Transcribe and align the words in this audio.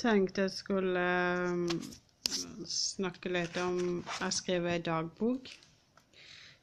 tenkte 0.00 0.46
jeg 0.46 0.52
skulle 0.54 1.02
eh, 1.02 1.74
snakke 2.70 3.32
litt 3.32 3.56
om 3.60 3.80
Jeg 4.20 4.32
skriver 4.36 4.76
ei 4.76 4.82
dagbok. 4.86 5.50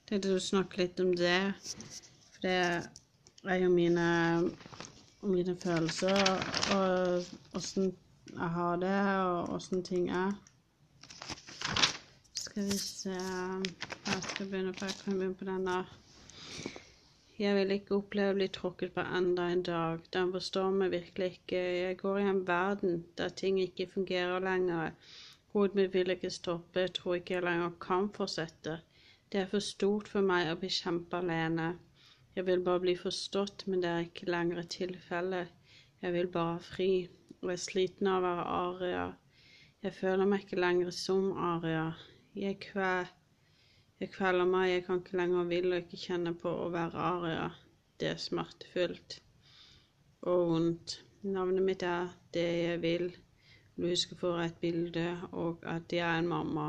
Tenkte 0.07 0.35
å 0.37 0.41
snakke 0.41 0.81
litt 0.81 0.99
om 1.03 1.11
det. 1.19 1.39
For 2.33 2.47
det 2.47 2.57
er 3.53 3.61
jo 3.61 3.69
mine, 3.73 4.07
mine 5.21 5.55
følelser 5.61 6.21
og 6.75 7.57
åssen 7.59 7.93
jeg 8.37 8.49
har 8.53 8.75
det, 8.81 8.95
og 9.23 9.53
åssen 9.55 9.83
ting 9.87 10.09
er. 10.13 10.33
Skal 12.37 12.67
vi 12.67 12.77
se 12.77 13.13
Jeg 13.13 14.21
skal 14.29 14.49
begynne 14.51 14.73
på, 14.73 14.85
jeg 14.85 14.99
kan 15.03 15.17
begynne 15.17 15.39
på 15.39 15.47
denne. 15.47 15.77
Jeg 17.37 17.53
vil 17.53 17.71
ikke 17.75 17.97
oppleve 17.99 18.33
å 18.33 18.35
bli 18.39 18.45
tråkket 18.49 18.93
på 18.95 19.03
enda 19.19 19.43
en 19.53 19.59
dag. 19.65 20.05
Den 20.15 20.31
forstår 20.33 20.71
meg 20.73 20.93
virkelig 20.95 21.27
ikke. 21.35 21.59
Jeg 21.59 21.97
går 21.99 22.19
i 22.19 22.29
en 22.31 22.39
verden 22.47 23.03
der 23.19 23.29
ting 23.41 23.59
ikke 23.61 23.85
fungerer 23.91 24.41
lenger. 24.41 24.95
Hodet 25.53 25.77
mitt 25.77 25.93
vil 25.93 26.15
ikke 26.15 26.31
stoppe. 26.33 26.87
Jeg 26.87 26.95
tror 26.97 27.19
ikke 27.19 27.35
jeg 27.35 27.45
lenger 27.45 27.75
kan 27.83 28.09
fortsette. 28.15 28.79
Det 29.29 29.43
er 29.43 29.51
for 29.51 29.61
stort 29.61 30.09
for 30.09 30.25
meg 30.25 30.49
å 30.49 30.57
bli 30.57 30.71
kjempe 30.73 31.19
alene. 31.21 31.67
Jeg 32.33 32.47
vil 32.49 32.65
bare 32.65 32.81
bli 32.87 32.97
forstått, 32.97 33.67
men 33.67 33.85
det 33.85 33.91
er 33.91 34.09
ikke 34.09 34.31
lenger 34.33 34.63
tilfellet. 34.63 34.73
tilfelle. 34.77 35.45
Jeg 36.01 36.13
vil 36.13 36.27
bare 36.33 36.59
fri. 36.59 36.91
Og 37.41 37.49
jeg 37.51 37.59
er 37.59 37.65
sliten 37.67 38.07
av 38.07 38.17
å 38.17 38.25
være 38.25 38.43
aria. 38.57 39.05
Jeg 39.85 39.93
føler 39.93 40.25
meg 40.25 40.43
ikke 40.47 40.61
lenger 40.61 40.91
som 40.91 41.31
aria. 41.37 41.91
Jeg 42.33 42.59
kver 42.65 43.13
jeg 43.99 44.11
kveler 44.13 44.45
meg, 44.45 44.71
jeg 44.71 44.83
kan 44.85 44.99
ikke 45.01 45.17
lenger 45.17 45.47
hvile 45.49 45.75
og 45.75 45.85
ikke 45.85 46.01
kjenne 46.01 46.33
på 46.37 46.51
å 46.65 46.67
være 46.73 47.05
aria. 47.11 47.45
Det 47.97 48.11
er 48.11 48.19
smertefullt 48.21 49.19
og 50.29 50.43
vondt. 50.51 50.99
Navnet 51.25 51.65
mitt 51.65 51.83
er 51.83 52.11
det 52.33 52.45
jeg 52.45 52.81
vil. 52.83 53.07
Du 53.77 53.87
husker 53.87 54.19
for 54.19 54.41
et 54.41 54.59
bilde, 54.61 55.07
og 55.31 55.65
at 55.65 55.93
jeg 55.93 56.05
er 56.05 56.21
en 56.21 56.29
mamma. 56.29 56.67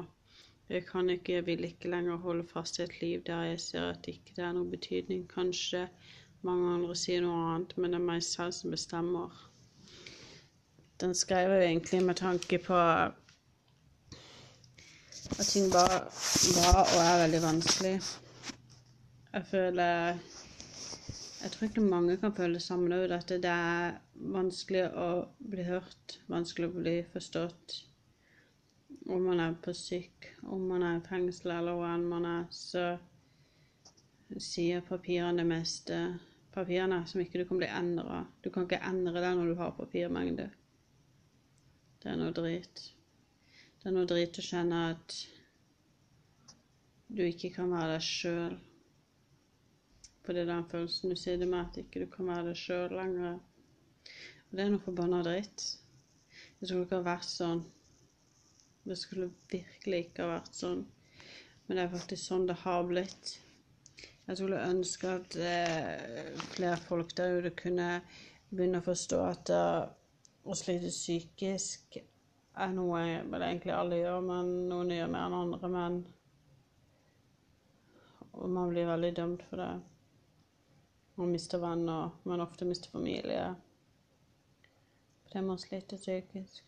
Jeg 0.69 0.87
kan 0.89 1.11
ikke, 1.11 1.39
jeg 1.39 1.47
vil 1.47 1.65
ikke 1.65 1.89
lenger 1.93 2.17
holde 2.25 2.45
fast 2.48 2.79
i 2.79 2.83
et 2.85 2.97
liv 3.01 3.23
der 3.27 3.45
jeg 3.51 3.61
ser 3.61 3.87
at 3.92 4.09
ikke 4.09 4.35
det 4.37 4.45
er 4.45 4.57
noe 4.57 4.69
betydning. 4.69 5.23
Kanskje 5.29 5.87
mange 6.45 6.75
andre 6.75 6.97
sier 6.97 7.25
noe 7.25 7.45
annet, 7.53 7.77
men 7.77 7.92
det 7.92 8.01
er 8.01 8.09
meg 8.09 8.25
selv 8.25 8.53
som 8.57 8.73
bestemmer. 8.73 9.33
Den 11.01 11.15
skrev 11.15 11.55
jeg 11.55 11.70
egentlig 11.70 12.03
med 12.05 12.20
tanke 12.20 12.59
på 12.59 12.77
at 15.39 15.47
ting 15.47 15.69
bare 15.70 16.00
var 16.56 16.81
og 16.83 17.00
er 17.03 17.20
veldig 17.22 17.41
vanskelig. 17.42 17.94
Jeg 19.33 19.45
føler 19.47 20.19
Jeg 21.39 21.50
tror 21.55 21.69
ikke 21.69 21.80
mange 21.80 22.17
kan 22.19 22.34
føle 22.34 22.58
det 22.58 22.62
samme 22.64 22.97
òg, 22.97 23.12
at 23.14 23.28
det 23.30 23.50
er 23.53 23.92
vanskelig 24.34 24.89
å 24.91 25.11
bli 25.39 25.67
hørt, 25.69 26.17
vanskelig 26.27 26.67
å 26.67 26.75
bli 26.80 26.95
forstått. 27.12 27.77
Om 29.06 29.28
man 29.30 29.45
er 29.45 29.55
på 29.62 29.72
syk, 29.78 30.33
om 30.42 30.67
man 30.67 30.83
er 30.83 30.98
i 30.98 31.05
fengsel 31.06 31.55
eller 31.55 31.78
hvor 31.78 31.86
enn 31.92 32.08
man 32.11 32.27
er, 32.27 32.50
så 32.50 32.89
sier 34.42 34.83
papirene 34.91 35.39
det 35.39 35.47
meste. 35.47 36.02
Papirene 36.52 37.05
som 37.06 37.23
ikke 37.23 37.45
du 37.45 37.47
kan 37.47 37.62
bli 37.62 37.70
endra. 37.70 38.25
Du 38.42 38.50
kan 38.50 38.67
ikke 38.67 38.83
endre 38.91 39.23
det 39.23 39.34
når 39.39 39.52
du 39.52 39.58
har 39.62 39.78
papirmengde. 39.78 40.50
Det 42.02 42.11
er 42.11 42.19
noe 42.19 42.34
drit. 42.34 42.89
Det 43.79 43.91
er 43.91 43.95
noe 43.95 44.09
drit 44.11 44.39
å 44.41 44.43
kjenne 44.43 44.79
at 44.93 45.17
du 47.15 47.23
ikke 47.25 47.53
kan 47.55 47.71
være 47.73 47.95
deg 47.95 48.05
sjøl. 48.05 48.57
For 50.25 50.37
det 50.37 50.43
er 50.43 50.51
den 50.51 50.67
følelsen 50.69 51.15
du 51.15 51.17
sitter 51.17 51.48
med, 51.48 51.69
at 51.69 51.79
ikke 51.81 52.03
du 52.03 52.09
kan 52.12 52.29
være 52.29 52.51
deg 52.51 52.59
sjøl 52.59 52.97
lenger. 52.98 53.39
Og 54.48 54.57
det 54.59 54.65
er 54.65 54.73
noe 54.75 54.83
forbanna 54.83 55.23
dritt. 55.25 55.67
Det 56.59 56.69
skulle 56.69 56.89
ikke 56.89 56.98
ha 56.98 57.07
vært 57.07 57.31
sånn. 57.31 57.62
Det 58.89 58.97
skulle 58.98 59.31
virkelig 59.53 60.03
ikke 60.09 60.27
ha 60.27 60.35
vært 60.35 60.59
sånn. 60.59 60.83
Men 61.67 61.79
det 61.79 61.85
er 61.85 61.95
faktisk 61.95 62.25
sånn 62.25 62.48
det 62.48 62.58
har 62.64 62.83
blitt. 62.89 63.35
Jeg 64.29 64.41
skulle 64.41 64.67
ønske 64.69 65.14
at 65.20 65.39
eh, 65.41 66.35
flere 66.57 66.83
folk 66.89 67.14
der 67.17 67.39
ute 67.39 67.55
kunne 67.57 67.89
begynne 68.51 68.83
å 68.83 68.85
forstå 68.85 69.19
at 69.25 69.52
uh, 69.52 69.86
å 70.48 70.57
slite 70.57 70.91
psykisk 70.92 71.98
er 72.58 72.73
noe 72.74 73.02
vel 73.30 73.45
egentlig 73.46 73.74
alle 73.74 74.01
gjør, 74.01 74.20
men 74.27 74.55
noen 74.70 74.95
gjør 74.95 75.13
mer 75.13 75.27
enn 75.29 75.36
andre. 75.39 75.70
Men 75.74 75.98
Og 78.39 78.51
man 78.51 78.70
blir 78.70 78.86
veldig 78.86 79.17
dømt 79.17 79.42
for 79.51 79.58
det. 79.58 79.73
Man 81.19 81.33
mister 81.35 81.58
venner, 81.58 82.11
men 82.23 82.41
ofte 82.41 82.64
mister 82.64 82.91
familie. 82.91 83.55
Fordi 85.24 85.42
man 85.42 85.58
sliter 85.58 85.98
psykisk. 85.98 86.64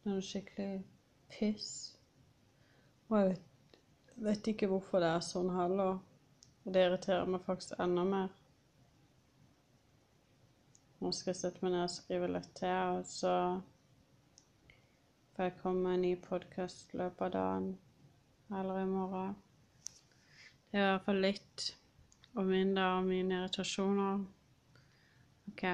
Det 0.00 0.08
er 0.08 0.14
noe 0.14 0.24
skikkelig 0.24 0.78
piss. 1.28 1.72
Og 3.10 3.18
jeg 3.18 3.28
vet, 3.28 3.76
vet 4.30 4.48
ikke 4.54 4.70
hvorfor 4.70 5.04
det 5.04 5.10
er 5.12 5.26
sånn 5.26 5.52
heller. 5.52 5.98
Og 6.64 6.72
det 6.72 6.86
irriterer 6.86 7.28
meg 7.28 7.44
faktisk 7.44 7.76
enda 7.78 8.06
mer. 8.08 8.32
Nå 11.00 11.12
skal 11.16 11.34
jeg 11.34 11.40
sette 11.42 11.64
meg 11.64 11.74
ned 11.74 11.84
og 11.84 11.92
skrive 11.92 12.32
litt 12.32 12.48
til, 12.56 12.96
og 12.96 13.04
så 13.08 13.34
får 15.40 15.46
jeg 15.48 15.60
komme 15.62 15.92
en 15.94 16.02
ny 16.04 16.08
podkast 16.20 16.90
i 16.92 16.98
løpet 17.00 17.22
av 17.24 17.30
dagen 17.32 17.68
eller 18.52 18.82
i 18.82 18.88
morgen. 18.90 19.30
Det 20.68 20.76
er 20.76 20.82
i 20.82 20.90
hvert 20.90 21.06
fall 21.06 21.22
litt 21.24 21.64
og 22.34 22.44
mindre 22.44 22.84
av 22.98 23.06
mine 23.08 23.38
irritasjoner. 23.38 24.20
OK. 25.48 25.64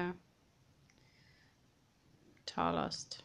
Talast. 2.47 3.19